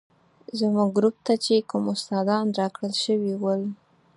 [0.59, 3.61] زموږ ګروپ ته چې کوم استادان راکړل شوي ول.